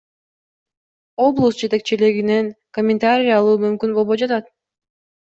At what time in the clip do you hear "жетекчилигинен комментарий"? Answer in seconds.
1.63-3.35